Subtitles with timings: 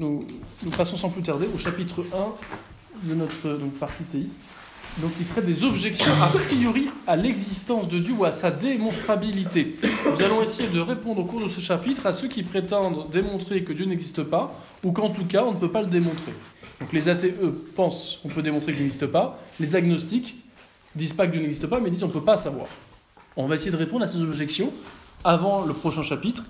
[0.00, 0.24] nous,
[0.76, 2.04] passons sans plus tarder au chapitre
[3.04, 4.38] 1 de notre donc, partie théiste.
[4.98, 9.76] Donc, il traite des objections a priori à l'existence de Dieu ou à sa démonstrabilité.
[9.82, 13.62] Nous allons essayer de répondre au cours de ce chapitre à ceux qui prétendent démontrer
[13.62, 14.52] que Dieu n'existe pas
[14.82, 16.32] ou qu'en tout cas on ne peut pas le démontrer.
[16.80, 19.38] Donc, les athées, eux, pensent qu'on peut démontrer qu'il n'existe pas.
[19.60, 20.34] Les agnostiques
[20.96, 22.66] disent pas que Dieu n'existe pas, mais disent on ne peut pas savoir.
[23.36, 24.72] On va essayer de répondre à ces objections
[25.22, 26.44] avant le prochain chapitre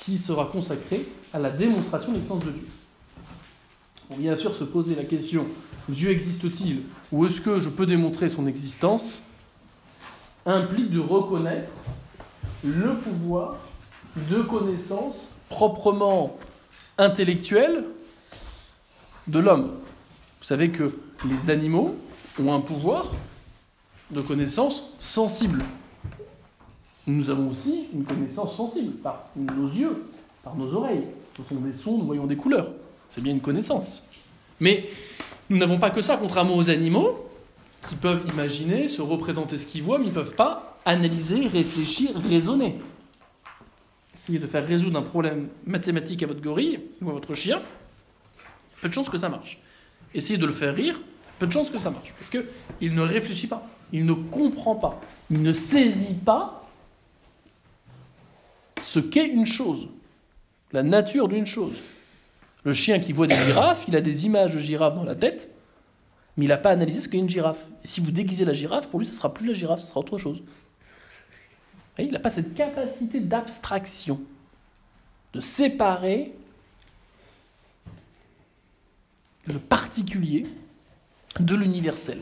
[0.00, 2.66] qui sera consacré à la démonstration de l'existence de Dieu.
[4.16, 5.46] Bien sûr se poser la question
[5.88, 9.22] Dieu existe-t-il ou est-ce que je peux démontrer son existence
[10.44, 11.72] implique de reconnaître
[12.64, 13.56] le pouvoir
[14.30, 16.36] de connaissance proprement
[16.98, 17.84] intellectuelle
[19.28, 19.72] de l'homme.
[20.40, 20.92] Vous savez que
[21.28, 21.94] les animaux
[22.38, 23.12] ont un pouvoir
[24.10, 25.62] de connaissance sensible.
[27.06, 30.04] Nous avons aussi une connaissance sensible par nos yeux,
[30.42, 31.06] par nos oreilles.
[31.36, 32.70] Ce sont des sons, nous voyons des couleurs.
[33.10, 34.06] C'est bien une connaissance.
[34.60, 34.88] Mais
[35.48, 37.28] nous n'avons pas que ça, contrairement aux animaux,
[37.88, 42.10] qui peuvent imaginer, se représenter ce qu'ils voient, mais ils ne peuvent pas analyser, réfléchir,
[42.28, 42.80] raisonner.
[44.14, 47.60] Essayez de faire résoudre un problème mathématique à votre gorille ou à votre chien,
[48.80, 49.58] peu de chances que ça marche.
[50.14, 51.00] Essayez de le faire rire,
[51.38, 52.12] peu de chances que ça marche.
[52.18, 56.68] Parce qu'il ne réfléchit pas, il ne comprend pas, il ne saisit pas
[58.82, 59.88] ce qu'est une chose,
[60.72, 61.76] la nature d'une chose.
[62.64, 65.50] Le chien qui voit des girafes, il a des images de girafes dans la tête,
[66.36, 67.66] mais il n'a pas analysé ce qu'est une girafe.
[67.84, 70.00] Si vous déguisez la girafe, pour lui, ce ne sera plus la girafe, ce sera
[70.00, 70.42] autre chose.
[71.98, 74.20] Il n'a pas cette capacité d'abstraction,
[75.32, 76.32] de séparer
[79.46, 80.46] le particulier
[81.38, 82.18] de l'universel.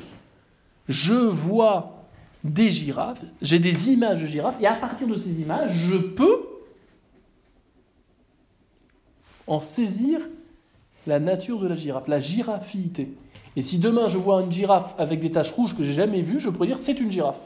[0.89, 2.07] Je vois
[2.45, 6.48] des girafes, j'ai des images de girafes, et à partir de ces images, je peux
[9.49, 10.21] en saisir
[11.07, 13.09] la nature de la girafe, la girafiité.
[13.57, 16.41] Et si demain je vois une girafe avec des taches rouges que j'ai jamais vues,
[16.41, 17.41] je pourrais dire c'est une girafe.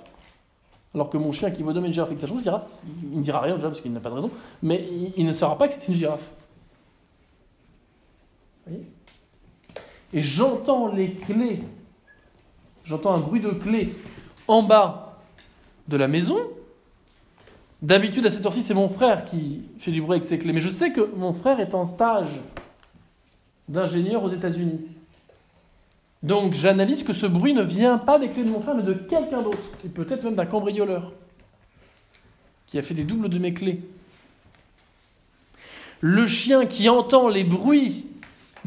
[0.94, 2.44] Alors que mon chien qui voit demain une girafe avec des taches rouges,
[3.02, 4.30] il ne dira rien déjà parce qu'il n'a pas de raison,
[4.62, 6.30] mais il, ne saura pas que c'est une girafe.
[10.12, 11.62] Et j'entends les clés,
[12.84, 13.94] j'entends un bruit de clés
[14.46, 15.18] en bas
[15.88, 16.38] de la maison,
[17.82, 20.52] D'habitude, à cette heure-ci, c'est mon frère qui fait du bruit avec ses clés.
[20.52, 22.40] Mais je sais que mon frère est en stage
[23.68, 24.80] d'ingénieur aux États-Unis.
[26.22, 28.92] Donc j'analyse que ce bruit ne vient pas des clés de mon frère, mais de
[28.92, 29.58] quelqu'un d'autre.
[29.84, 31.12] Et peut-être même d'un cambrioleur
[32.68, 33.80] qui a fait des doubles de mes clés.
[36.00, 38.06] Le chien qui entend les bruits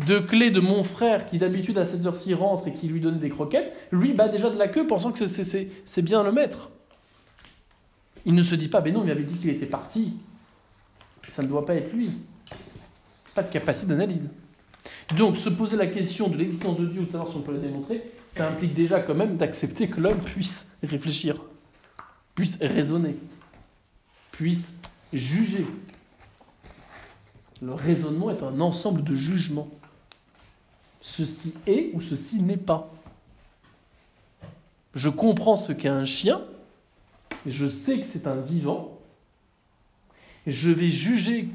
[0.06, 3.20] de clés de mon frère, qui d'habitude à cette heure-ci rentre et qui lui donne
[3.20, 6.70] des croquettes, lui bat déjà de la queue pensant que c'est bien le maître.
[8.26, 10.14] Il ne se dit pas, mais non, il m'avait dit qu'il était parti.
[11.28, 12.12] Ça ne doit pas être lui.
[13.34, 14.32] Pas de capacité d'analyse.
[15.16, 17.54] Donc, se poser la question de l'existence de Dieu ou de savoir si on peut
[17.54, 21.42] la démontrer, ça implique déjà quand même d'accepter que l'homme puisse réfléchir,
[22.34, 23.18] puisse raisonner,
[24.32, 24.80] puisse
[25.14, 25.66] juger.
[27.62, 29.70] Le raisonnement est un ensemble de jugements.
[31.02, 32.92] Ceci est ou ceci n'est pas.
[34.96, 36.42] Je comprends ce qu'est un chien,
[37.46, 39.00] je sais que c'est un vivant,
[40.48, 41.50] je vais juger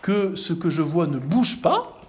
[0.00, 2.00] que ce que je vois ne bouge pas,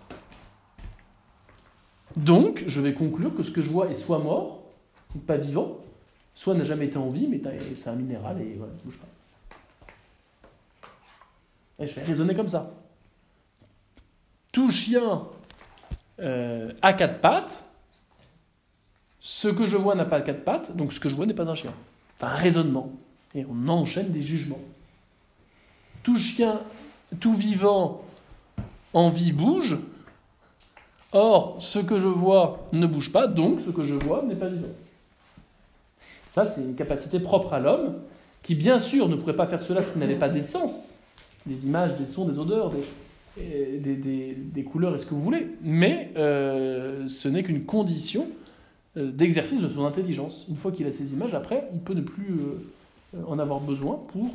[2.15, 4.63] donc je vais conclure que ce que je vois est soit mort,
[5.27, 5.77] pas vivant,
[6.35, 7.41] soit n'a jamais été en vie, mais
[7.75, 9.07] c'est un minéral et voilà, ne bouge pas.
[11.79, 12.71] Et je vais raisonner comme ça.
[14.51, 15.27] Tout chien
[16.19, 17.67] euh, a quatre pattes,
[19.19, 21.49] ce que je vois n'a pas quatre pattes, donc ce que je vois n'est pas
[21.49, 21.73] un chien.
[22.17, 22.91] Enfin, un raisonnement.
[23.35, 24.61] Et on enchaîne des jugements.
[26.03, 26.59] Tout chien,
[27.19, 28.03] tout vivant
[28.93, 29.77] en vie bouge.
[31.11, 34.49] Or, ce que je vois ne bouge pas, donc ce que je vois n'est pas
[34.49, 34.67] vivant.
[36.29, 37.95] Ça, c'est une capacité propre à l'homme,
[38.41, 40.89] qui bien sûr ne pourrait pas faire cela s'il n'avait pas des sens,
[41.45, 42.71] des images, des sons, des odeurs,
[43.37, 45.47] des, couleurs et ce que vous voulez.
[45.61, 48.27] Mais euh, ce n'est qu'une condition
[48.97, 50.45] euh, d'exercice de son intelligence.
[50.49, 52.65] Une fois qu'il a ces images, après, il peut ne plus euh,
[53.27, 54.29] en avoir besoin pour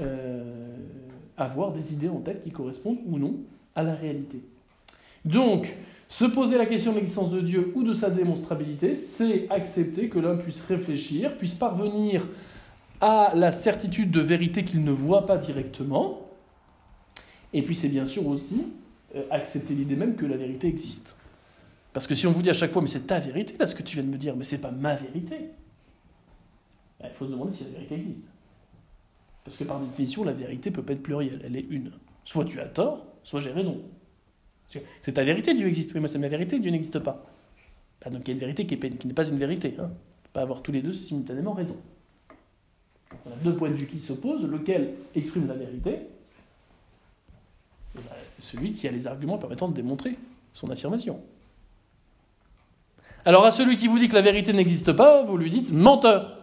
[0.00, 0.76] euh,
[1.36, 3.34] avoir des idées en tête qui correspondent ou non
[3.74, 4.42] à la réalité.
[5.24, 5.74] Donc,
[6.08, 10.18] se poser la question de l'existence de Dieu ou de sa démonstrabilité, c'est accepter que
[10.18, 12.26] l'homme puisse réfléchir, puisse parvenir
[13.00, 16.28] à la certitude de vérité qu'il ne voit pas directement.
[17.52, 18.66] Et puis c'est bien sûr aussi
[19.14, 21.16] euh, accepter l'idée même que la vérité existe.
[21.92, 23.74] Parce que si on vous dit à chaque fois, mais c'est ta vérité, là, ce
[23.74, 25.50] que tu viens de me dire, mais c'est pas ma vérité,
[27.08, 28.28] il faut se demander si la vérité existe.
[29.44, 31.92] Parce que par définition, la vérité peut pas être plurielle, elle est une.
[32.24, 33.80] Soit tu as tort, soit j'ai raison.
[35.00, 35.92] C'est ta vérité, Dieu existe.
[35.94, 37.26] Oui, moi c'est ma vérité, Dieu n'existe pas.
[38.02, 39.74] Bah, donc il y a une vérité qui, n'est pas une vérité.
[39.78, 39.82] Hein.
[39.82, 41.76] On ne peut pas avoir tous les deux simultanément raison.
[43.26, 45.98] on a deux points de vue qui s'opposent, lequel exprime la vérité?
[47.94, 48.00] Bah,
[48.40, 50.16] Celui qui a les arguments permettant de démontrer
[50.52, 51.20] son affirmation.
[53.24, 56.41] Alors à celui qui vous dit que la vérité n'existe pas, vous lui dites menteur.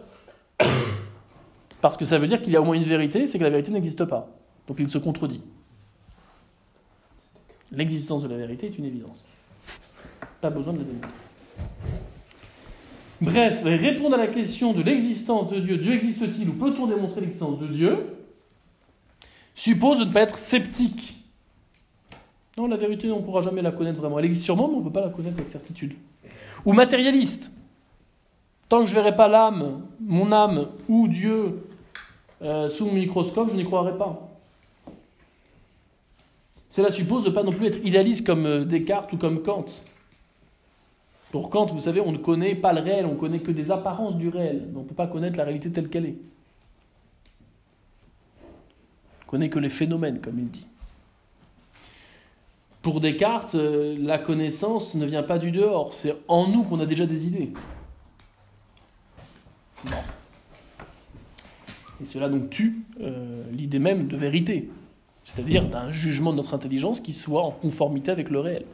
[1.80, 3.50] Parce que ça veut dire qu'il y a au moins une vérité, c'est que la
[3.50, 4.28] vérité n'existe pas.
[4.68, 5.42] Donc il se contredit.
[7.72, 9.26] L'existence de la vérité est une évidence.
[10.40, 11.10] Pas besoin de la démontrer.
[13.20, 17.58] Bref, répondre à la question de l'existence de Dieu, Dieu existe-t-il ou peut-on démontrer l'existence
[17.58, 18.16] de Dieu,
[19.54, 21.16] suppose de ne pas être sceptique.
[22.56, 24.18] Non, la vérité, on ne pourra jamais la connaître vraiment.
[24.18, 25.94] Elle existe sûrement, mais on ne peut pas la connaître avec certitude.
[26.64, 27.52] Ou matérialiste.
[28.70, 31.66] Tant que je ne verrai pas l'âme, mon âme ou Dieu
[32.40, 34.28] euh, sous mon microscope, je n'y croirai pas.
[36.70, 39.66] Cela suppose de ne pas non plus être idéaliste comme euh, Descartes ou comme Kant.
[41.32, 43.72] Pour Kant, vous savez, on ne connaît pas le réel, on ne connaît que des
[43.72, 44.68] apparences du réel.
[44.76, 46.18] On ne peut pas connaître la réalité telle qu'elle est.
[48.42, 50.66] On ne connaît que les phénomènes, comme il dit.
[52.82, 56.86] Pour Descartes, euh, la connaissance ne vient pas du dehors, c'est en nous qu'on a
[56.86, 57.52] déjà des idées.
[62.02, 64.70] Et cela donc tue euh, l'idée même de vérité,
[65.24, 68.64] c'est-à-dire d'un jugement de notre intelligence qui soit en conformité avec le réel.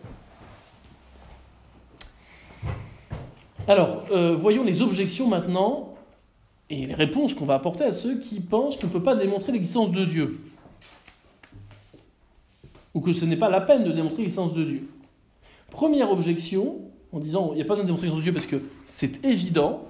[3.68, 5.94] Alors, euh, voyons les objections maintenant
[6.70, 9.52] et les réponses qu'on va apporter à ceux qui pensent qu'on ne peut pas démontrer
[9.52, 10.40] l'existence de Dieu.
[12.94, 14.88] Ou que ce n'est pas la peine de démontrer l'existence de Dieu.
[15.70, 16.76] Première objection,
[17.12, 19.24] en disant il n'y a pas besoin de démontrer l'existence de Dieu parce que c'est
[19.24, 19.84] évident,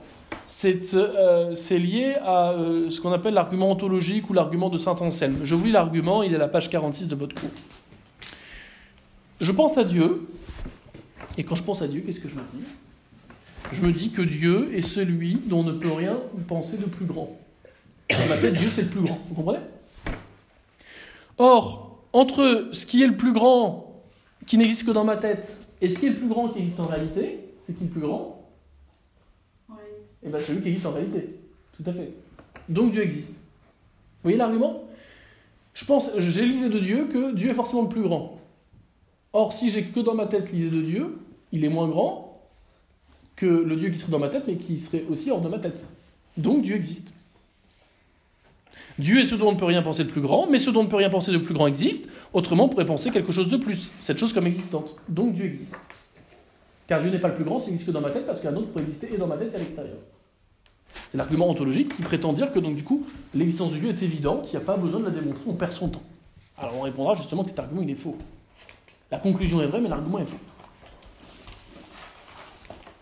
[0.95, 5.41] euh, c'est lié à euh, ce qu'on appelle l'argument ontologique ou l'argument de Saint Anselme.
[5.45, 7.51] Je vous lis l'argument, il est à la page 46 de votre cours.
[9.41, 10.29] Je pense à Dieu,
[11.37, 12.65] et quand je pense à Dieu, qu'est-ce que je me dis?
[13.73, 17.05] Je me dis que Dieu est celui dont on ne peut rien penser de plus
[17.05, 17.37] grand.
[18.29, 19.59] Ma tête, Dieu c'est le plus grand, vous comprenez?
[21.39, 24.03] Or, entre ce qui est le plus grand,
[24.47, 26.81] qui n'existe que dans ma tête, et ce qui est le plus grand qui existe
[26.81, 28.36] en réalité, c'est qui le plus grand?
[30.27, 31.37] Eh bien celui qui existe en réalité.
[31.77, 32.13] Tout à fait.
[32.69, 33.33] Donc Dieu existe.
[33.33, 34.85] Vous voyez l'argument?
[35.75, 38.41] Je pense, j'ai l'idée de Dieu que Dieu est forcément le plus grand.
[39.33, 41.19] Or, si j'ai que dans ma tête l'idée de Dieu,
[41.53, 42.43] il est moins grand
[43.37, 45.59] que le Dieu qui serait dans ma tête, mais qui serait aussi hors de ma
[45.59, 45.87] tête.
[46.37, 47.13] Donc Dieu existe.
[48.99, 50.81] Dieu est ce dont on ne peut rien penser de plus grand, mais ce dont
[50.81, 52.09] on ne peut rien penser de plus grand existe.
[52.33, 54.97] Autrement, on pourrait penser quelque chose de plus, cette chose comme existante.
[55.11, 55.77] Donc Dieu existe.
[56.87, 58.57] Car Dieu n'est pas le plus grand s'il existe que dans ma tête, parce qu'un
[58.57, 59.99] autre peut exister et dans ma tête et à l'extérieur.
[61.17, 64.49] C'est l'argument ontologique qui prétend dire que donc du coup l'existence de Dieu est évidente,
[64.49, 66.03] il n'y a pas besoin de la démontrer, on perd son temps.
[66.59, 68.15] Alors on répondra justement que cet argument il est faux.
[69.11, 70.37] La conclusion est vraie, mais l'argument est faux.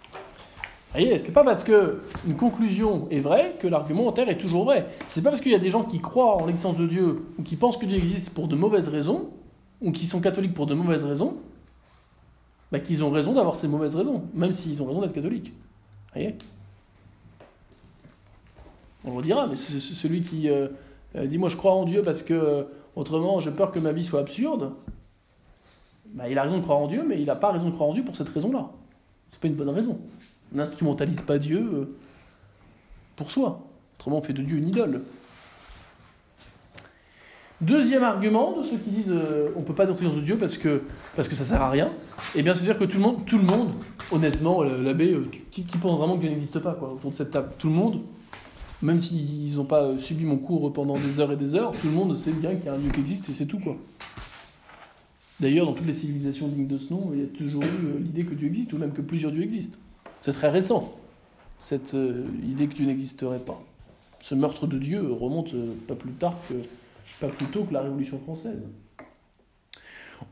[0.07, 4.39] Vous voyez, c'est pas parce que une conclusion est vraie que l'argument en terre est
[4.39, 4.87] toujours vrai.
[5.09, 7.43] C'est pas parce qu'il y a des gens qui croient en l'existence de Dieu ou
[7.43, 9.31] qui pensent que Dieu existe pour de mauvaises raisons
[9.81, 11.39] ou qui sont catholiques pour de mauvaises raisons
[12.71, 15.49] bah, qu'ils ont raison d'avoir ces mauvaises raisons, même s'ils ont raison d'être catholiques.
[15.49, 16.37] Vous voyez?
[19.05, 20.69] On le dira, mais celui qui euh,
[21.17, 22.63] euh, dit moi je crois en Dieu parce que euh,
[22.97, 24.73] autrement j'ai peur que ma vie soit absurde,
[26.07, 27.91] bah, il a raison de croire en Dieu, mais il n'a pas raison de croire
[27.91, 28.71] en Dieu pour cette raison-là.
[29.33, 29.99] C'est pas une bonne raison.
[30.53, 31.95] On n'instrumentalise pas Dieu
[33.17, 33.61] pour soi.
[33.99, 35.03] Autrement on fait de Dieu une idole.
[37.61, 39.15] Deuxième argument de ceux qui disent
[39.57, 40.83] on ne peut pas dans de Dieu parce que,
[41.17, 41.91] parce que ça sert à rien,
[42.35, 43.71] eh bien c'est dire que tout le monde, tout le monde
[44.13, 45.17] honnêtement, l'abbé,
[45.51, 48.01] qui, pense vraiment que Dieu n'existe pas quoi, autour de cette table Tout le monde,
[48.85, 51.93] même s'ils n'ont pas subi mon cours pendant des heures et des heures, tout le
[51.95, 53.77] monde sait bien qu'il y a un Dieu qui existe et c'est tout quoi.
[55.41, 57.99] D'ailleurs, dans toutes les civilisations dignes de ce nom, il y a toujours eu euh,
[57.99, 59.79] l'idée que Dieu existe, ou même que plusieurs dieux existent.
[60.23, 60.93] C'est très récent,
[61.59, 63.61] cette euh, idée que Dieu n'existerait pas.
[64.21, 66.55] Ce meurtre de Dieu remonte euh, pas plus tard que,
[67.21, 68.63] pas plus tôt que la Révolution française.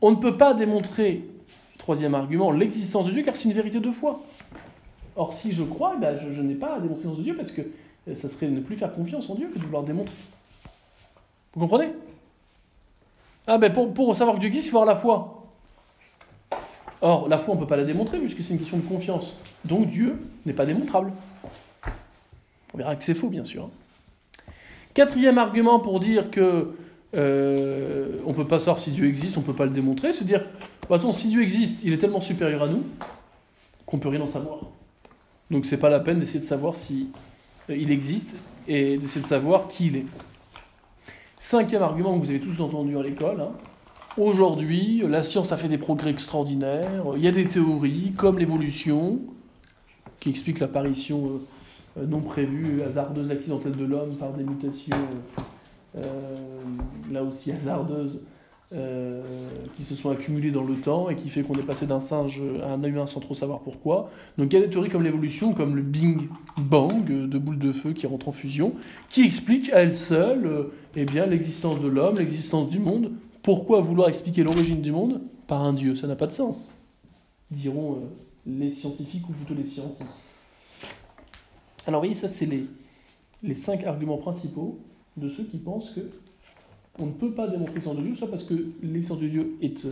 [0.01, 1.23] On ne peut pas démontrer,
[1.77, 4.23] troisième argument, l'existence de Dieu, car c'est une vérité de foi.
[5.15, 7.51] Or, si je crois, ben, je, je n'ai pas à démontrer l'existence de Dieu, parce
[7.51, 7.61] que
[8.07, 10.15] ça serait ne plus faire confiance en Dieu que de vouloir démontrer.
[11.53, 11.91] Vous comprenez?
[13.47, 15.43] Ah ben pour, savoir que Dieu existe, il faut avoir la foi.
[17.01, 19.33] Or, la foi, on ne peut pas la démontrer puisque c'est une question de confiance.
[19.65, 21.11] Donc Dieu n'est pas démontrable.
[22.73, 23.69] On verra que c'est faux, bien sûr.
[24.93, 26.75] Quatrième argument pour dire que
[27.15, 30.13] euh, on ne peut pas savoir si Dieu existe, on ne peut pas le démontrer,
[30.13, 30.45] c'est dire, de
[30.81, 32.83] toute façon, si Dieu existe, il est tellement supérieur à nous
[33.85, 34.59] qu'on peut rien en savoir.
[35.51, 37.09] Donc c'est pas la peine d'essayer de savoir si
[37.69, 38.35] il existe
[38.67, 40.05] et d'essayer de savoir qui il est.
[41.37, 43.51] Cinquième argument que vous avez tous entendu à l'école, hein,
[44.17, 49.19] aujourd'hui, la science a fait des progrès extraordinaires, il y a des théories comme l'évolution,
[50.19, 51.41] qui explique l'apparition
[51.97, 54.95] euh, non prévue, hasardeuse, accidentelle de l'homme par des mutations,
[55.97, 56.01] euh,
[57.11, 58.21] là aussi hasardeuses,
[58.71, 59.21] euh,
[59.77, 62.41] qui se sont accumulées dans le temps et qui fait qu'on est passé d'un singe
[62.63, 64.09] à un humain sans trop savoir pourquoi.
[64.37, 66.27] Donc il y a des théories comme l'évolution, comme le Bing
[66.57, 68.73] Bang de boules de feu qui rentrent en fusion,
[69.09, 73.11] qui expliquent à elles seules eh bien, l'existence de l'homme, l'existence du monde.
[73.41, 75.21] Pourquoi vouloir expliquer l'origine du monde?
[75.47, 76.73] Par un dieu Ça n'a pas de sens,
[77.51, 77.99] diront
[78.45, 80.27] les scientifiques ou plutôt les scientistes.
[81.85, 82.65] Alors vous voyez, ça c'est les,
[83.43, 84.79] les cinq arguments principaux
[85.17, 86.01] de ceux qui pensent que
[86.99, 89.87] on ne peut pas démontrer l'existence de Dieu, soit parce que l'existence de Dieu est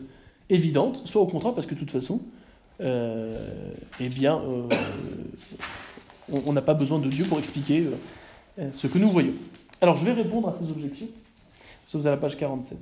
[0.50, 2.22] évidente, soit au contraire parce que de toute façon,
[2.81, 3.38] euh,
[4.00, 4.67] eh bien, euh,
[6.29, 7.88] on n'a pas besoin de Dieu pour expliquer
[8.60, 9.34] euh, ce que nous voyons.
[9.81, 11.08] Alors je vais répondre à ces objections.
[11.08, 12.77] Nous sommes à la page 47.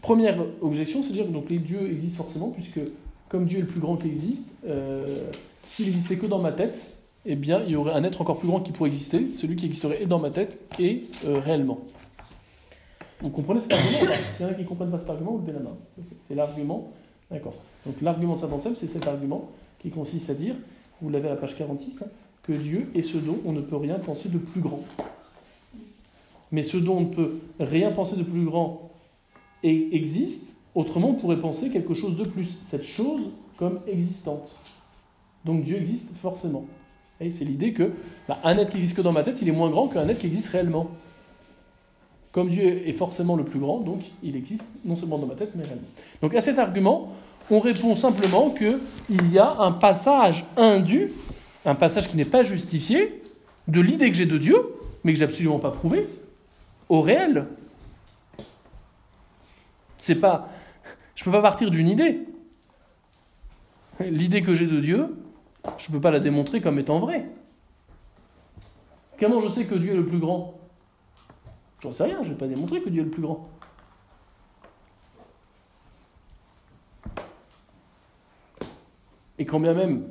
[0.00, 2.80] Première objection, c'est de dire que donc, les dieux existent forcément, puisque
[3.28, 4.48] comme Dieu est le plus grand qui existe,
[5.68, 6.92] s'il n'existait que dans ma tête,
[7.24, 9.66] eh bien, il y aurait un être encore plus grand qui pourrait exister, celui qui
[9.66, 11.78] existerait et dans ma tête et réellement.
[13.22, 15.46] Vous comprenez cet argument S'il y en a qui ne comprennent pas cet argument, vous
[15.46, 16.04] levez la.
[16.26, 16.92] C'est l'argument.
[17.30, 17.54] D'accord.
[17.86, 19.48] Donc l'argument de saint Anselme, c'est cet argument
[19.78, 20.54] qui consiste à dire,
[21.00, 22.06] vous l'avez à la page 46, hein,
[22.42, 24.80] que Dieu est ce dont on ne peut rien penser de plus grand.
[26.50, 28.90] Mais ce dont on ne peut rien penser de plus grand
[29.62, 33.20] existe, Autrement, on pourrait penser quelque chose de plus, cette chose
[33.58, 34.48] comme existante.
[35.44, 36.64] Donc Dieu existe forcément.
[37.18, 37.92] C'est l'idée que
[38.26, 40.18] bah, un être qui existe que dans ma tête, il est moins grand qu'un être
[40.18, 40.88] qui existe réellement.
[42.32, 45.52] Comme Dieu est forcément le plus grand, donc il existe non seulement dans ma tête,
[45.54, 45.88] mais réellement.
[46.22, 47.12] Donc à cet argument,
[47.50, 51.12] on répond simplement qu'il y a un passage indu,
[51.66, 53.22] un passage qui n'est pas justifié,
[53.68, 54.56] de l'idée que j'ai de Dieu,
[55.04, 56.08] mais que j'ai absolument pas prouvé,
[56.88, 57.46] au réel.
[59.98, 60.48] C'est pas
[61.14, 62.26] je ne peux pas partir d'une idée.
[64.00, 65.14] L'idée que j'ai de Dieu,
[65.78, 67.26] je ne peux pas la démontrer comme étant vraie.
[69.20, 70.58] Comment je sais que Dieu est le plus grand?
[71.82, 73.48] J'en sais rien, je ne vais pas démontrer que Dieu est le plus grand.
[79.38, 80.04] Et quand bien même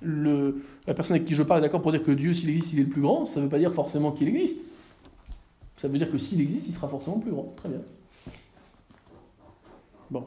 [0.00, 2.80] la personne avec qui je parle est d'accord pour dire que Dieu, s'il existe, il
[2.80, 4.64] est le plus grand, ça ne veut pas dire forcément qu'il existe.
[5.76, 7.54] Ça veut dire que s'il existe, il sera forcément plus grand.
[7.56, 7.82] Très bien.
[10.10, 10.26] Bon.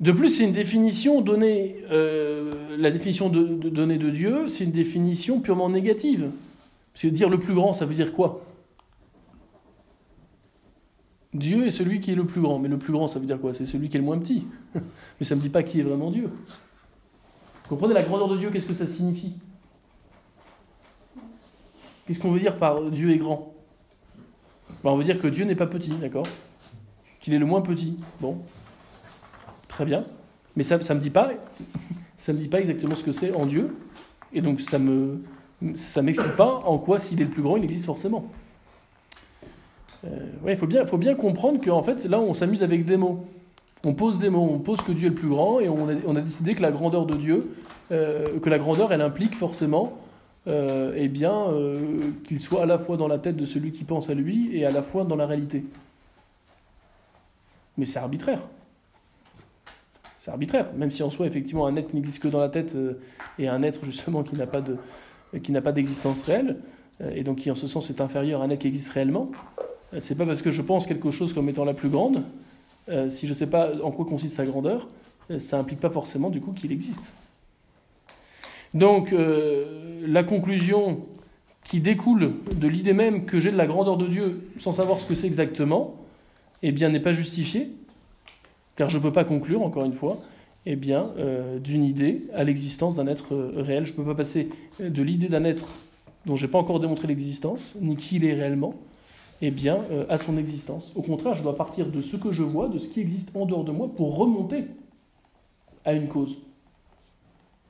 [0.00, 5.40] De plus, c'est une définition donnée, euh, la définition donnée de Dieu, c'est une définition
[5.40, 6.30] purement négative.
[6.92, 8.44] Parce que dire le plus grand, ça veut dire quoi?
[11.38, 12.58] Dieu est celui qui est le plus grand.
[12.58, 13.54] Mais le plus grand, ça veut dire quoi?
[13.54, 14.46] C'est celui qui est le moins petit.
[14.74, 16.24] Mais ça ne me dit pas qui est vraiment Dieu.
[16.24, 19.34] Vous comprenez la grandeur de Dieu, qu'est-ce que ça signifie?
[22.06, 23.54] Qu'est-ce qu'on veut dire par Dieu est grand?
[24.82, 26.26] Ben, On veut dire que Dieu n'est pas petit, d'accord?
[27.20, 27.98] Qu'il est le moins petit.
[28.20, 28.38] Bon,
[29.68, 30.02] très bien.
[30.56, 31.30] Mais ça ne me dit pas,
[32.16, 33.76] ça me dit pas exactement ce que c'est en Dieu,
[34.32, 35.22] et donc ça me,
[35.74, 38.30] ça m'explique pas en quoi s'il est le plus grand, il existe forcément.
[40.04, 40.08] Euh,
[40.46, 43.26] il faut bien, faut bien comprendre qu'en fait, là, on s'amuse avec des mots.
[43.84, 46.20] On pose des mots, on pose que Dieu est le plus grand, et on a,
[46.20, 47.50] décidé que la grandeur de Dieu,
[47.92, 49.98] euh, que la grandeur, elle implique forcément
[50.48, 51.46] euh, eh bien,
[52.26, 54.64] qu'il soit à la fois dans la tête de celui qui pense à lui et
[54.64, 55.64] à la fois dans la réalité.
[57.76, 58.40] Mais c'est arbitraire.
[60.18, 62.76] C'est arbitraire, même si en soi, effectivement, un être qui n'existe que dans la tête
[63.38, 64.76] et un être justement qui n'a pas de,
[65.72, 66.56] d'existence réelle,
[67.00, 69.30] euh, et donc qui en ce sens est inférieur à un être qui existe réellement.
[69.94, 72.22] Euh, c'est pas parce que je pense quelque chose comme étant la plus grande,
[73.10, 74.88] si je ne sais pas en quoi consiste sa grandeur,
[75.40, 77.12] ça implique pas forcément du coup qu'il existe.
[78.72, 79.14] Donc
[80.06, 81.02] la conclusion
[81.64, 85.06] qui découle de l'idée même que j'ai de la grandeur de Dieu sans savoir ce
[85.06, 85.96] que c'est exactement,
[86.62, 87.70] eh bien, n'est pas justifié,
[88.76, 90.18] car je ne peux pas conclure, encore une fois,
[90.66, 93.86] eh bien, euh, d'une idée à l'existence d'un être euh, réel.
[93.86, 94.48] Je ne peux pas passer
[94.80, 95.66] de l'idée d'un être
[96.26, 98.74] dont je n'ai pas encore démontré l'existence, ni qui il est réellement,
[99.40, 100.92] eh bien, euh, à son existence.
[100.96, 103.46] Au contraire, je dois partir de ce que je vois, de ce qui existe en
[103.46, 104.64] dehors de moi, pour remonter
[105.84, 106.38] à une cause,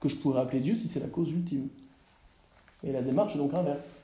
[0.01, 1.69] que je pourrais appeler Dieu si c'est la cause ultime.
[2.85, 4.01] Et la démarche est donc inverse.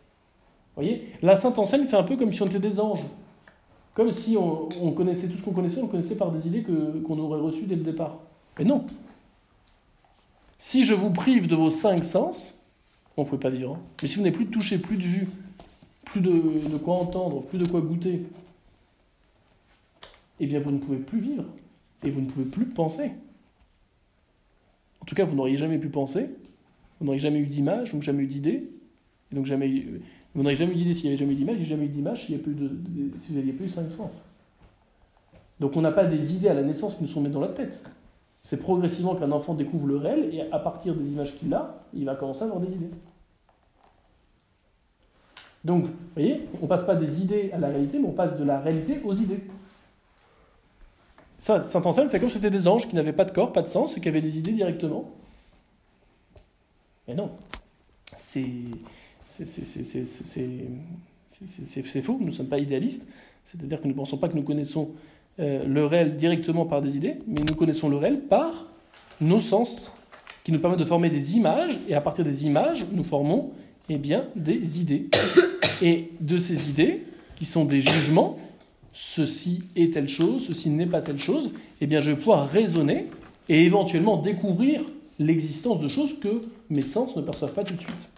[0.76, 3.04] Vous voyez La Sainte Enseigne fait un peu comme si on était des anges.
[3.94, 7.40] Comme si on, connaissait tout ce qu'on connaissait, on connaissait par des idées qu'on aurait
[7.40, 8.18] reçues dès le départ.
[8.59, 8.85] Mais non.
[10.59, 12.61] Si je vous prive de vos cinq sens,
[13.16, 13.75] on ne pouvez pas vivre.
[13.75, 13.80] Hein.
[14.02, 15.28] Mais si vous n'avez plus de toucher, plus de vue,
[16.04, 18.23] plus de, quoi entendre, plus de quoi goûter,
[20.40, 21.44] eh bien vous ne pouvez plus vivre.
[22.02, 23.11] Et vous ne pouvez plus penser.
[25.00, 26.30] En tout cas, vous n'auriez jamais pu penser,
[26.99, 28.70] vous n'auriez jamais eu d'image, donc jamais eu d'idée,
[29.30, 30.02] et donc jamais eu,
[30.34, 32.25] vous n'auriez jamais eu d'idée s'il n'y avait jamais eu d'image, a jamais eu d'image
[32.25, 32.70] s'il n'y a plus de,
[33.18, 34.11] si vous n'aviez plus cinq sens.
[35.61, 37.49] Donc on n'a pas des idées à la naissance qui nous sont mises dans la
[37.49, 37.84] tête.
[38.42, 42.04] C'est progressivement qu'un enfant découvre le réel et à partir des images qu'il a, il
[42.04, 42.90] va commencer à avoir des idées.
[45.64, 48.44] Donc, vous voyez, on passe pas des idées à la réalité, mais on passe de
[48.44, 49.40] la réalité aux idées.
[51.38, 53.62] Ça, Saint Anselme fait comme si c'était des anges qui n'avaient pas de corps, pas
[53.62, 55.11] de sens, et qui avaient des idées directement.
[57.09, 57.30] Mais non,
[58.16, 58.42] c'est
[62.02, 63.09] faux, nous ne sommes pas idéalistes,
[63.44, 64.90] c'est-à-dire que nous ne pensons pas que nous connaissons
[65.40, 68.66] euh, le réel directement par des idées, mais nous connaissons le réel par
[69.21, 69.97] nos sens,
[70.44, 73.52] qui nous permettent de former des images, et à partir des images, nous formons
[73.88, 75.08] eh bien, des idées.
[75.82, 77.04] Et de ces idées,
[77.36, 78.38] qui sont des jugements,
[78.92, 81.50] ceci est telle chose, ceci n'est pas telle chose,
[81.80, 83.06] eh bien, je vais pouvoir raisonner
[83.48, 84.82] et éventuellement découvrir
[85.18, 88.08] l'existence de choses que mes sens ne perçoivent pas tout de suite.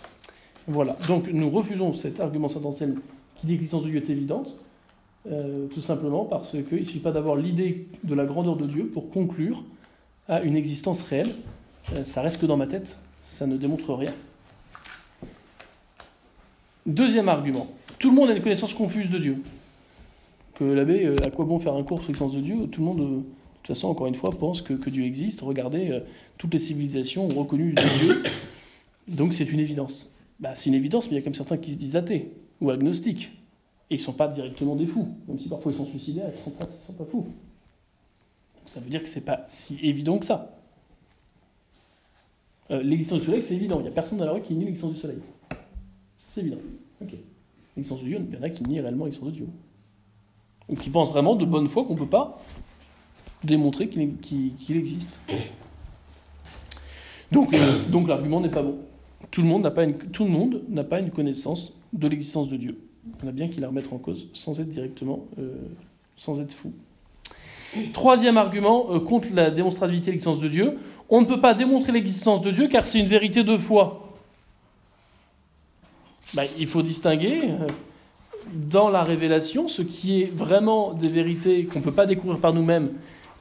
[0.69, 2.97] Voilà, donc nous refusons cet argument sententiel
[3.37, 4.57] qui dit que l'existence de Dieu est évidente,
[5.31, 8.87] euh, tout simplement parce qu'il ne suffit pas d'avoir l'idée de la grandeur de Dieu
[8.87, 9.65] pour conclure
[10.29, 11.35] à une existence réelle.
[11.95, 14.13] Euh, ça reste que dans ma tête, ça ne démontre rien.
[16.87, 17.67] Deuxième argument,
[17.99, 19.43] tout le monde a une connaissance confuse de Dieu.
[20.55, 22.69] Que l'abbé, euh, à quoi bon faire un cours sur l'existence de Dieu?
[22.71, 23.23] Tout le monde, de
[23.63, 25.41] toute façon, encore une fois, pense que, Dieu existe.
[25.41, 26.01] Regardez,
[26.39, 28.23] toutes les civilisations ont reconnu Dieu,
[29.09, 30.15] donc c'est une évidence.
[30.41, 32.71] Bah, c'est une évidence, mais il y a comme certains qui se disent athées ou
[32.71, 33.31] agnostiques.
[33.89, 36.33] Et ils ne sont pas directement des fous, même si parfois ils sont suicidaires, ils
[36.33, 36.67] ne sont, pas,
[37.09, 37.27] fous.
[38.65, 40.59] ça veut dire que ce n'est pas si évident que ça.
[42.73, 43.79] Euh, l'existence du soleil, c'est évident.
[43.79, 45.19] Il n'y a personne dans la rue qui nie l'existence du soleil.
[46.37, 46.59] C'est évident.
[47.01, 47.15] Ok.
[47.77, 49.49] L'existence de Dieu, il y en a qui nient réellement l'existence de Dieu.
[50.69, 52.43] Ou qui pensent vraiment de bonne foi qu'on ne peut pas
[53.43, 55.19] démontrer qu'il existe.
[57.33, 58.77] Donc, euh, donc l'argument n'est pas bon.
[59.31, 59.87] Tout le monde n'a pas,
[60.85, 62.87] pas une connaissance de l'existence de Dieu
[63.25, 65.55] on a bien qu'il la remettre en cause sans être directement, euh,
[66.17, 66.73] sans être fou.
[67.93, 70.79] Troisième argument euh, contre la démonstrabilité de l'existence de Dieu,
[71.09, 74.06] on ne peut pas démontrer l'existence de Dieu car c'est une vérité de foi.
[76.35, 77.67] Ben, il faut distinguer euh,
[78.53, 82.53] dans la révélation ce qui est vraiment des vérités qu'on ne peut pas découvrir par
[82.53, 82.91] nous-mêmes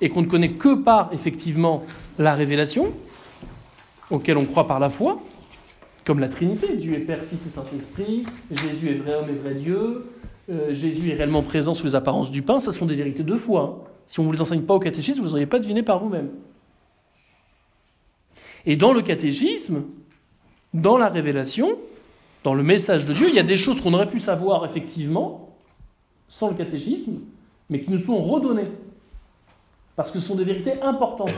[0.01, 1.83] et qu'on ne connaît que par effectivement
[2.19, 2.93] la révélation,
[4.09, 5.19] auquel on croit par la foi,
[6.03, 6.75] comme la Trinité.
[6.75, 10.11] Dieu est Père, Fils et Saint-Esprit, Jésus est vrai homme et vrai Dieu,
[10.51, 13.35] euh, Jésus est réellement présent sous les apparences du pain, ça sont des vérités de
[13.35, 13.61] foi.
[13.61, 13.91] Hein.
[14.05, 16.29] Si on ne vous les enseigne pas au catéchisme, vous n'auriez pas deviné par vous-même.
[18.67, 19.83] Et dans le catéchisme,
[20.73, 21.77] dans la révélation,
[22.45, 25.57] dans le message de Dieu, il y a des choses qu'on aurait pu savoir effectivement
[26.27, 27.21] sans le catéchisme,
[27.71, 28.69] mais qui nous sont redonnées.
[29.95, 31.33] Parce que ce sont des vérités importantes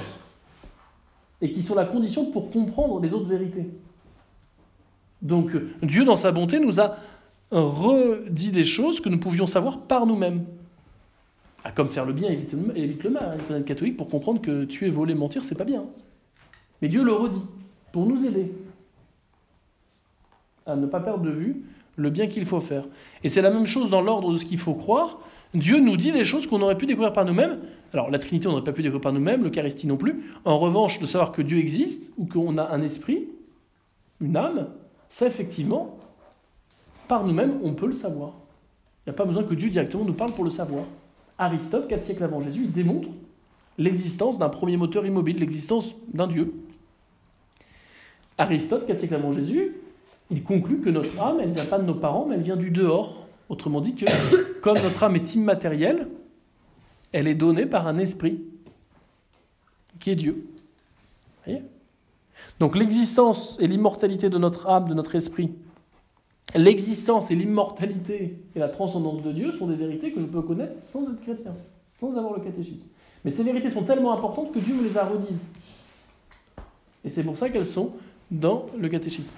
[1.39, 3.69] et qui sont la condition pour comprendre les autres vérités.
[5.21, 6.97] Donc Dieu, dans sa bonté, nous a
[7.51, 10.43] redit des choses que nous pouvions savoir par nous-mêmes.
[11.73, 13.37] Comme faire le bien évite le, le mal.
[13.39, 15.85] Il faut être catholique pour comprendre que tuer, voler, mentir, c'est pas bien.
[16.81, 17.43] Mais Dieu le redit
[17.93, 18.51] pour nous aider
[20.67, 21.63] à ne pas perdre de vue
[21.97, 22.86] le bien qu'il faut faire.
[23.23, 25.19] Et c'est la même chose dans l'ordre de ce qu'il faut croire.
[25.53, 27.60] Dieu nous dit des choses qu'on aurait pu découvrir par nous-mêmes.
[27.91, 30.23] Alors la Trinité, on n'aurait pas pu découvrir par nous-mêmes, l'Eucharistie non plus.
[30.45, 33.30] En revanche, de savoir que Dieu existe ou qu'on a un esprit,
[34.21, 34.67] une âme,
[35.10, 35.97] ça effectivement,
[37.08, 38.34] par nous-mêmes, on peut le savoir.
[39.06, 40.84] Il n'y a pas besoin que Dieu directement nous parle pour le savoir.
[41.39, 43.10] Aristote, quatre siècles avant Jésus, il démontre
[43.77, 46.53] l'existence d'un premier moteur immobile, l'existence d'un Dieu.
[48.38, 49.76] Aristote, quatre siècles avant Jésus,
[50.29, 52.57] il conclut que notre âme, elle ne vient pas de nos parents, mais elle vient
[52.57, 53.25] du dehors.
[53.49, 54.05] Autrement dit que,
[54.61, 56.07] comme notre âme est immatérielle,
[57.11, 58.41] elle est donnée par un esprit,
[59.99, 60.47] qui est Dieu.
[61.45, 61.53] Vous
[62.59, 65.51] donc l'existence et l'immortalité de notre âme, de notre esprit,
[66.55, 70.79] l'existence et l'immortalité et la transcendance de Dieu sont des vérités que je peux connaître
[70.79, 71.53] sans être chrétien,
[71.89, 72.87] sans avoir le catéchisme.
[73.23, 75.39] Mais ces vérités sont tellement importantes que Dieu me les a redises.
[77.03, 77.91] Et c'est pour ça qu'elles sont
[78.31, 79.33] dans le catéchisme.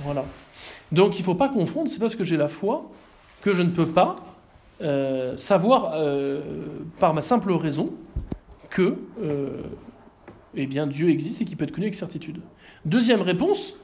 [0.00, 0.24] Voilà.
[0.92, 2.90] Donc il ne faut pas confondre, c'est parce que j'ai la foi
[3.42, 4.16] que je ne peux pas
[4.80, 6.40] euh, savoir euh,
[6.98, 7.92] par ma simple raison
[8.70, 9.62] que euh,
[10.54, 12.40] eh bien Dieu existe et qu'il peut être connu avec certitude.
[12.84, 13.74] Deuxième réponse,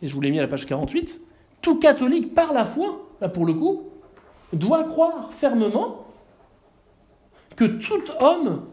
[0.00, 1.20] et je vous l'ai mis à la page 48,
[1.60, 3.84] tout catholique par la foi, là pour le coup,
[4.52, 6.06] doit croire fermement
[7.56, 8.64] que tout homme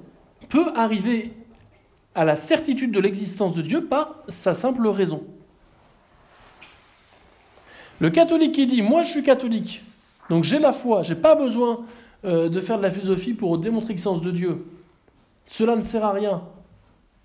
[0.48, 1.34] peut arriver
[2.16, 5.24] à la certitude de l'existence de Dieu par sa simple raison.
[8.00, 9.84] Le catholique qui dit Moi je suis catholique,
[10.30, 11.82] donc j'ai la foi, j'ai pas besoin
[12.26, 14.66] euh, de faire de la philosophie pour démontrer l'existence de Dieu,
[15.46, 16.42] cela ne sert à rien,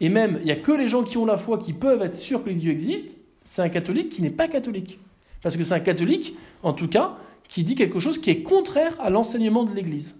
[0.01, 2.17] et même, il n'y a que les gens qui ont la foi qui peuvent être
[2.17, 4.99] sûrs que Dieu existe, c'est un catholique qui n'est pas catholique.
[5.43, 7.17] Parce que c'est un catholique, en tout cas,
[7.49, 10.19] qui dit quelque chose qui est contraire à l'enseignement de l'Église.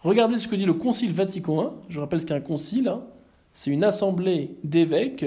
[0.00, 1.66] Regardez ce que dit le Concile Vatican I.
[1.88, 2.88] Je rappelle ce qu'est un concile.
[2.88, 3.02] Hein.
[3.52, 5.26] C'est une assemblée d'évêques.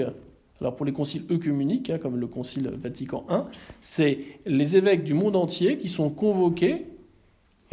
[0.60, 3.40] Alors pour les conciles œcuméniques, hein, comme le Concile Vatican I,
[3.80, 6.86] c'est les évêques du monde entier qui sont convoqués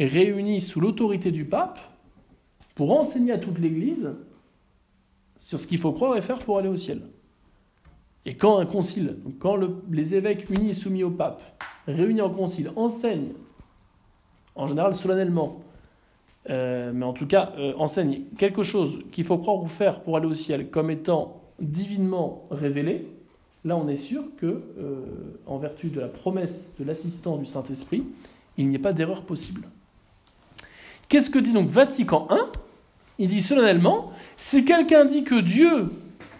[0.00, 1.78] réunis sous l'autorité du pape
[2.74, 4.14] pour enseigner à toute l'Église
[5.38, 7.02] sur ce qu'il faut croire et faire pour aller au ciel.
[8.24, 9.58] Et quand un concile, quand
[9.90, 11.42] les évêques unis et soumis au pape,
[11.86, 13.32] réunis en concile, enseignent,
[14.54, 15.60] en général solennellement,
[16.50, 20.16] euh, mais en tout cas euh, enseignent quelque chose qu'il faut croire ou faire pour
[20.16, 23.06] aller au ciel comme étant divinement révélé,
[23.64, 25.04] là on est sûr que, euh,
[25.46, 28.04] en vertu de la promesse de l'assistant du Saint-Esprit,
[28.56, 29.62] il n'y a pas d'erreur possible.
[31.08, 32.36] Qu'est-ce que dit donc Vatican I
[33.18, 35.90] Il dit solennellement, si quelqu'un dit que Dieu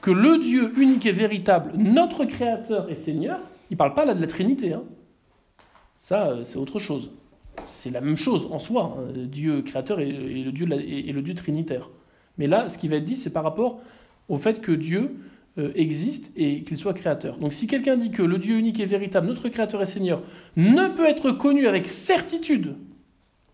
[0.00, 4.14] que le Dieu unique et véritable, notre Créateur et Seigneur, il ne parle pas là
[4.14, 4.72] de la Trinité.
[4.72, 4.84] Hein.
[5.98, 7.10] Ça, euh, c'est autre chose.
[7.64, 11.90] C'est la même chose en soi, hein, Dieu créateur et, le Dieu trinitaire.
[12.38, 13.80] Mais là, ce qui va être dit, c'est par rapport
[14.28, 15.16] au fait que Dieu
[15.58, 17.36] euh, existe et qu'il soit créateur.
[17.38, 20.22] Donc si quelqu'un dit que le Dieu unique et véritable, notre Créateur et Seigneur,
[20.56, 22.76] ne peut être connu avec certitude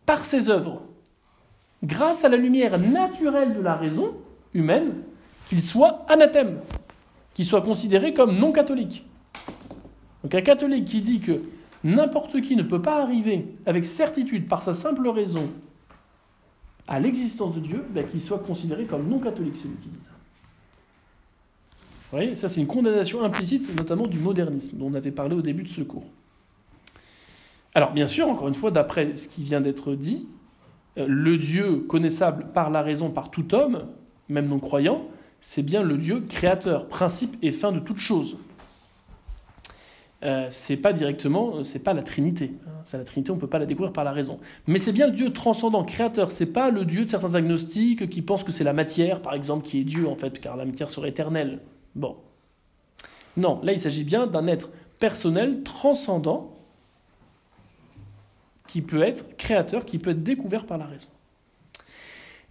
[0.05, 0.83] par ses œuvres,
[1.83, 4.13] grâce à la lumière naturelle de la raison
[4.53, 4.93] humaine,
[5.47, 6.59] qu'il soit anathème,
[7.35, 9.07] qu'il soit considéré comme non catholique.
[10.23, 11.43] Donc un catholique qui dit que
[11.85, 15.51] n'importe qui ne peut pas arriver avec certitude par sa simple raison
[16.87, 20.14] à l'existence de Dieu, ben, qu'il soit considéré comme non catholique, celui qui dit ça.
[22.15, 25.65] Voyez, ça c'est une condamnation implicite, notamment du modernisme, dont on avait parlé au début
[25.65, 26.05] de ce cours.
[27.75, 30.29] Alors bien sûr, encore une fois, d'après ce qui vient d'être dit,
[30.97, 33.87] euh, le Dieu connaissable par la raison par tout homme,
[34.29, 35.09] même non croyant,
[35.41, 38.39] c'est bien le Dieu créateur, principe et fin de toute chose.
[40.23, 42.53] Euh, c'est pas directement, c'est pas la Trinité.
[42.85, 44.39] C'est la Trinité, on peut pas la découvrir par la raison.
[44.69, 46.31] Mais c'est bien le Dieu transcendant, créateur.
[46.31, 49.67] C'est pas le Dieu de certains agnostiques qui pensent que c'est la matière, par exemple,
[49.67, 51.59] qui est Dieu en fait, car la matière serait éternelle.
[51.95, 52.17] Bon,
[53.37, 56.55] non, là il s'agit bien d'un être personnel, transcendant,
[58.67, 61.11] qui peut être créateur, qui peut être découvert par la raison.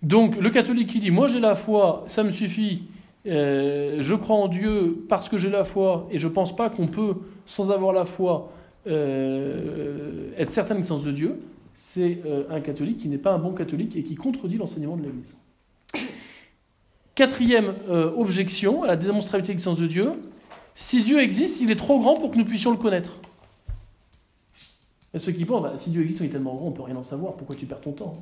[0.01, 2.83] Donc le catholique qui dit moi j'ai la foi, ça me suffit,
[3.25, 6.69] euh, je crois en Dieu parce que j'ai la foi et je ne pense pas
[6.69, 8.51] qu'on peut, sans avoir la foi,
[8.85, 11.39] euh, être certain de l'existence de Dieu,
[11.73, 15.03] c'est euh, un catholique qui n'est pas un bon catholique et qui contredit l'enseignement de
[15.03, 15.37] l'Église.
[17.15, 17.75] Quatrième
[18.17, 20.13] objection à la démonstrabilité de l'existence de Dieu,
[20.75, 23.13] si Dieu existe, il est trop grand pour que nous puissions le connaître.
[25.13, 26.81] Et ceux qui pensent, bah, si Dieu existe, il est tellement grand, on ne peut
[26.81, 28.13] rien en savoir, pourquoi tu perds ton temps?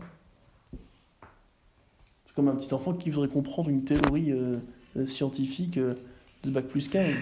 [2.25, 4.57] C'est comme un petit enfant qui voudrait comprendre une théorie euh,
[4.97, 5.95] euh, scientifique euh,
[6.43, 7.15] de bac plus 15.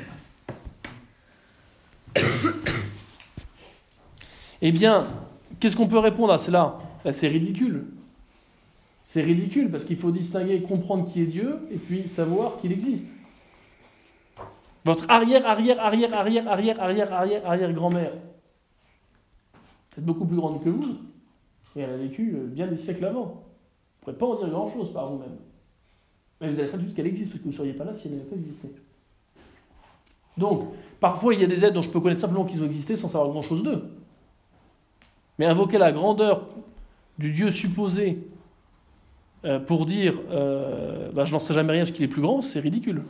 [4.62, 5.06] eh bien,
[5.60, 6.80] qu'est-ce qu'on peut répondre à cela?
[7.04, 7.86] Ben, C'est ridicule.
[9.12, 13.10] C'est ridicule parce qu'il faut distinguer, comprendre qui est Dieu et puis savoir qu'il existe.
[14.86, 18.14] Votre arrière, arrière, arrière, arrière, arrière, arrière, arrière, arrière grand-mère,
[19.98, 20.98] est beaucoup plus grande que vous.
[21.76, 23.26] Et elle a vécu bien des siècles avant.
[24.06, 25.38] Vous ne pourrez pas en dire grand-chose par vous-même.
[26.40, 28.14] Mais vous avez certitude qu'elle existe, parce que vous ne seriez pas là si elle
[28.14, 28.70] n'avait pas existé.
[30.38, 30.68] Donc,
[31.00, 33.08] parfois, il y a des êtres dont je peux connaître simplement qu'ils ont existé sans
[33.08, 33.90] savoir grand-chose d'eux.
[35.40, 36.48] Mais invoquer la grandeur
[37.18, 38.29] du Dieu supposé
[39.46, 42.42] euh, pour dire euh, bah, je n'en serai jamais rien parce qu'il est plus grand,
[42.42, 43.04] c'est ridicule.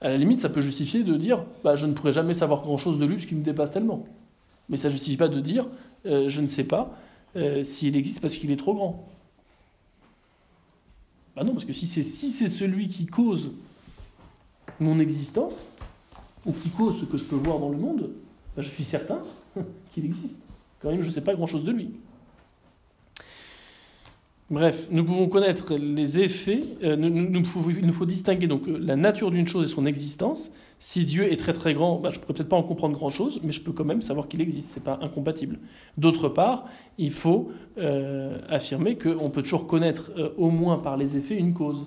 [0.00, 2.98] À la limite, ça peut justifier de dire bah, je ne pourrai jamais savoir grand-chose
[2.98, 4.04] de lui parce qu'il me dépasse tellement.
[4.68, 5.66] Mais ça ne justifie pas de dire
[6.06, 6.94] euh, je ne sais pas
[7.62, 9.08] s'il existe parce qu'il est trop grand.
[11.36, 12.02] Ah non, parce que si c'est
[12.48, 13.52] celui qui cause
[14.80, 15.66] mon existence,
[16.46, 18.10] ou qui cause ce que je peux voir dans le monde,
[18.56, 19.22] ben, je suis certain
[19.92, 20.42] qu'il existe.
[20.80, 21.90] Quand même, je ne sais pas grand-chose de lui.
[24.50, 29.30] Bref, nous pouvons connaître les effets, euh, il nous faut distinguer donc euh, la nature
[29.30, 32.32] d'une chose et son existence, si Dieu est très très grand, bah, je ne pourrais
[32.32, 34.84] peut-être pas en comprendre grand-chose, mais je peux quand même savoir qu'il existe, ce n'est
[34.84, 35.58] pas incompatible.
[35.98, 36.64] D'autre part,
[36.96, 41.84] il faut euh, affirmer qu'on peut toujours connaître au moins par les effets une cause.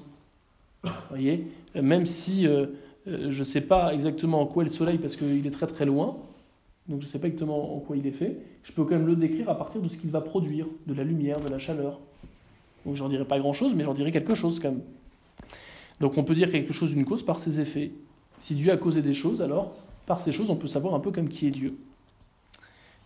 [0.83, 1.47] Vous voyez?
[1.73, 2.45] Même si
[3.07, 5.85] je ne sais pas exactement en quoi est le soleil parce qu'il est très très
[5.85, 6.17] loin,
[6.87, 9.07] donc je ne sais pas exactement en quoi il est fait, je peux quand même
[9.07, 11.99] le décrire à partir de ce qu'il va produire, de la lumière, de la chaleur.
[12.85, 14.81] Donc j'en dirai pas grand-chose, mais j'en dirai quelque chose quand même.
[15.99, 17.91] Donc on peut dire quelque chose d'une cause par ses effets.
[18.39, 19.75] Si Dieu a causé des choses, alors
[20.07, 21.77] par ces choses, on peut savoir un peu comme qui est Dieu.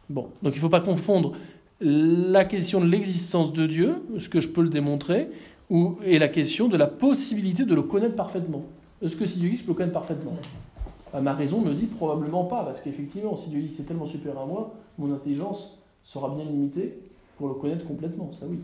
[0.10, 1.34] Bon, donc il ne faut pas confondre
[1.82, 5.30] la question de l'existence de Dieu, ce que je peux le démontrer,
[5.70, 8.64] ou, et la question de la possibilité de le connaître parfaitement.
[9.02, 10.38] Est-ce que si Dieu existe, je peux le connaître parfaitement?
[11.12, 14.44] Bah, Ma raison me dit probablement pas, parce qu'effectivement, si Dieu existe c'est tellement supérieur
[14.44, 16.98] à moi, mon intelligence sera bien limitée
[17.38, 18.60] pour le connaître complètement, ça oui.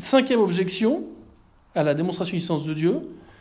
[0.00, 1.04] Cinquième objection
[1.74, 3.00] à la démonstration de l'existence de Dieu,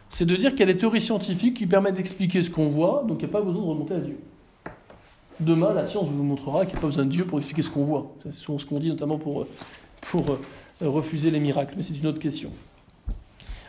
[0.10, 3.04] c'est de dire qu'il y a des théories scientifiques qui permettent d'expliquer ce qu'on voit,
[3.08, 4.18] donc il n'y a pas besoin de remonter à Dieu.
[5.40, 7.70] Demain, la science vous montrera qu'il n'y a pas besoin de Dieu pour expliquer ce
[7.70, 8.12] qu'on voit.
[8.24, 9.46] C'est souvent ce qu'on dit, notamment pour,
[10.02, 12.52] pour euh, refuser les miracles, mais c'est une autre question.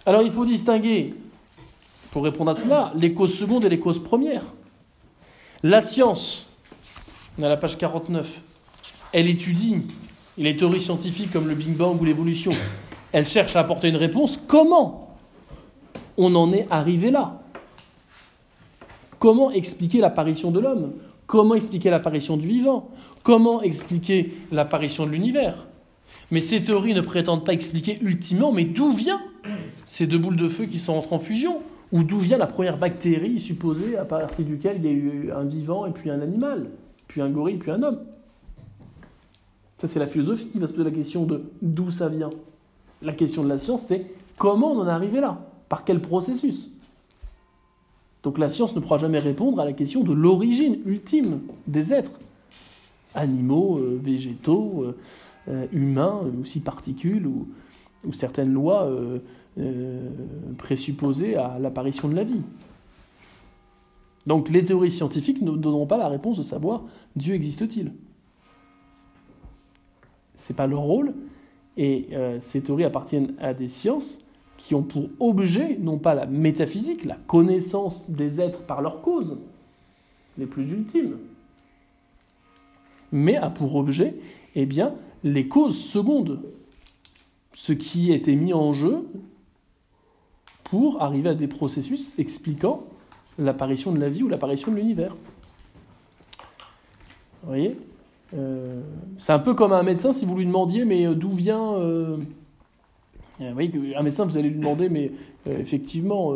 [0.07, 1.14] Alors il faut distinguer,
[2.11, 4.44] pour répondre à cela, les causes secondes et les causes premières.
[5.62, 6.51] La science,
[7.38, 8.27] on est à la page 49,
[9.12, 9.83] elle étudie
[10.38, 12.53] les théories scientifiques comme le Big Bang ou l'évolution.
[13.12, 14.38] Elle cherche à apporter une réponse.
[14.46, 15.16] Comment
[16.16, 17.42] on en est arrivé là?
[19.18, 20.92] Comment expliquer l'apparition de l'homme?
[21.27, 22.90] Comment expliquer l'apparition du vivant?
[23.22, 25.66] Comment expliquer l'apparition de l'univers?
[26.31, 29.20] Mais ces théories ne prétendent pas expliquer ultimement, mais d'où vient
[29.85, 31.59] ces deux boules de feu qui sont entrées en fusion?
[31.90, 35.44] Ou d'où vient la première bactérie supposée à partir duquel il y a eu un
[35.44, 36.68] vivant et puis un animal,
[37.09, 38.01] puis un gorille, puis un homme?
[39.78, 42.30] Ça, c'est la philosophie qui va se poser la question de d'où ça vient.
[43.00, 45.46] La question de la science, c'est comment on en est arrivé là?
[45.68, 46.72] Par quel processus?
[48.24, 52.10] Donc la science ne pourra jamais répondre à la question de l'origine ultime des êtres.
[53.14, 54.96] Animaux, euh, végétaux, euh,
[55.48, 57.48] euh, humains, aussi particules, ou,
[58.04, 58.90] ou certaines lois
[60.56, 62.42] présupposées à l'apparition de la vie.
[64.26, 66.82] Donc les théories scientifiques ne donneront pas la réponse de savoir
[67.16, 67.92] Dieu existe-t-il?
[70.38, 71.12] Ce n'est pas leur rôle,
[71.77, 72.09] et
[72.40, 77.16] ces théories appartiennent à des sciences qui ont pour objet non pas la métaphysique, la
[77.27, 79.38] connaissance des êtres par leurs causes,
[80.38, 81.18] les plus ultimes,
[83.12, 84.14] mais a pour objet
[84.55, 86.42] eh bien, les causes secondes,
[87.53, 89.07] ce qui était mis en jeu
[90.64, 92.85] pour arriver à des processus expliquant
[93.38, 95.16] l'apparition de la vie ou l'apparition de l'univers.
[97.42, 97.79] Vous voyez?
[98.34, 98.82] Euh,
[99.16, 101.74] C'est un peu comme un médecin si vous lui demandiez mais euh, d'où vient...
[101.74, 102.16] Euh,
[103.40, 105.12] vous voyez, un médecin, vous allez lui demander, mais
[105.46, 106.32] effectivement,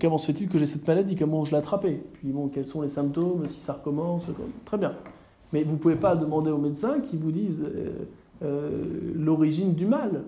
[0.00, 1.16] comment se fait-il que j'ai cette maladie?
[1.16, 2.00] Comment je l'ai attrapée?
[2.12, 3.48] Puis bon, quels sont les symptômes?
[3.48, 4.26] Si ça recommence?
[4.64, 4.92] Très bien.
[5.54, 7.92] Mais vous ne pouvez pas demander aux médecins qui vous euh,
[8.42, 10.24] euh, l'origine du mal.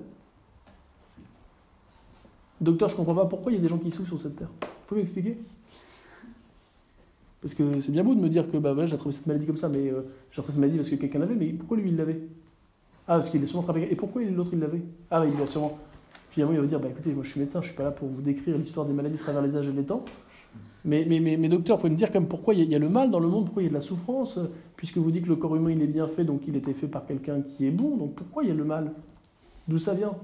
[2.61, 4.37] Docteur, je ne comprends pas pourquoi il y a des gens qui souffrent sur cette
[4.37, 4.51] terre.
[4.61, 5.37] Vous pouvez m'expliquer
[7.47, 9.57] Parce que c'est bien beau de me dire que bah, j'ai attrapé cette maladie comme
[9.57, 11.97] ça, mais euh, j'ai attrapé cette maladie parce que quelqu'un l'avait, mais pourquoi lui il
[11.97, 12.19] l'avait?
[13.07, 13.87] Ah, parce qu'il est sûrement attrapé.
[13.89, 14.83] Et pourquoi l'autre il l'avait?
[15.13, 15.79] Ah, bah, il doit sûrement.
[16.31, 18.09] Finalement, il va dire bah, écoutez, moi je suis médecin, je suis pas là pour
[18.09, 20.05] vous décrire l'histoire des maladies à travers les âges et les temps.
[20.85, 22.89] Mais, mais, mais, mais docteur, il faut me dire comme pourquoi il y, a le
[22.89, 24.41] mal dans le monde, pourquoi il y a de la souffrance,
[24.75, 26.89] puisque vous dites que le corps humain il est bien fait, donc il était fait
[26.89, 28.91] par quelqu'un qui est bon, donc pourquoi il y a le mal?
[29.69, 30.17] D'où ça vient?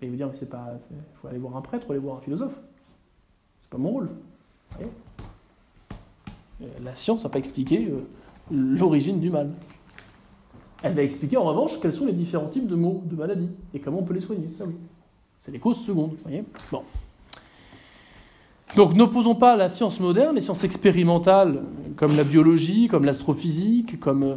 [0.00, 0.72] Et il vous dire, mais c'est pas.
[0.90, 2.58] Il faut aller voir un prêtre aller voir un philosophe.
[3.60, 4.08] C'est pas mon rôle.
[4.80, 8.00] Euh, la science n'a pas expliqué euh,
[8.50, 9.50] l'origine du mal.
[10.82, 12.74] Elle va expliquer en revanche quels sont les différents types de
[13.16, 14.48] maladies, et comment on peut les soigner.
[15.40, 16.16] C'est les causes secondes.
[16.72, 16.82] Bon.
[18.74, 21.62] Donc n'opposons pas la science moderne, les sciences expérimentales,
[21.96, 24.36] comme la biologie, comme l'astrophysique, comme euh,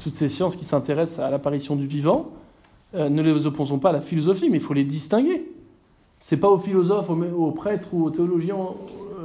[0.00, 2.30] toutes ces sciences qui s'intéressent à l'apparition du vivant,
[2.94, 5.52] ne les opposons pas à la philosophie, mais il faut les distinguer.
[6.18, 8.56] C'est pas aux philosophes, aux, prêtres ou aux théologiens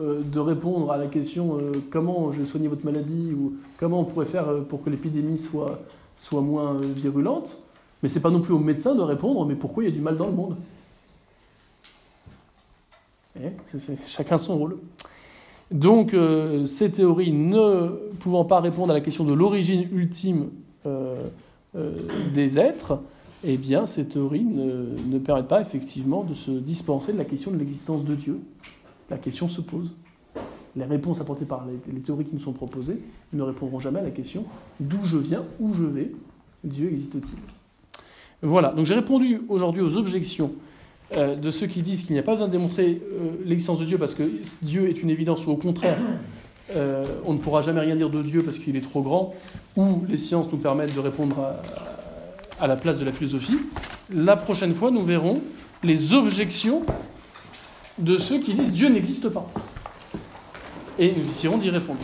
[0.01, 1.59] de répondre à la question
[1.89, 5.79] comment je soigner votre maladie ou comment on pourrait faire pour que l'épidémie soit,
[6.33, 7.57] moins virulente.
[8.01, 10.01] Mais c'est pas non plus aux médecins de répondre mais pourquoi il y a du
[10.01, 10.55] mal dans le monde?
[13.39, 13.49] Eh,
[14.07, 14.77] chacun son rôle.
[15.71, 17.87] Donc, euh, ces théories ne
[18.19, 20.49] pouvant pas répondre à la question de l'origine ultime
[20.85, 21.15] euh,
[21.77, 21.91] euh,
[22.33, 22.99] des êtres,
[23.45, 27.57] eh bien, ces théories ne, permettent pas effectivement de se dispenser de la question de
[27.57, 28.39] l'existence de Dieu.
[29.11, 29.91] La question se pose.
[30.77, 32.97] Les réponses apportées par les, théories qui nous sont proposées
[33.33, 34.45] ne répondront jamais à la question
[34.79, 36.11] d'où je viens, où je vais,
[36.63, 37.37] Dieu existe-t-il?
[38.41, 40.53] Voilà, donc j'ai répondu aujourd'hui aux objections
[41.11, 43.85] euh, de ceux qui disent qu'il n'y a pas besoin de démontrer euh, l'existence de
[43.85, 44.23] Dieu parce que
[44.61, 45.97] Dieu est une évidence, ou au contraire,
[46.77, 49.35] euh, on ne pourra jamais rien dire de Dieu parce qu'il est trop grand,
[49.75, 51.53] ou les sciences nous permettent de répondre
[52.61, 53.57] à, la place de la philosophie.
[54.09, 55.41] La prochaine fois, nous verrons
[55.83, 56.83] les objections
[58.01, 59.49] de ceux qui disent Dieu n'existe pas.
[60.99, 61.99] Et nous essaierons d'y répondre.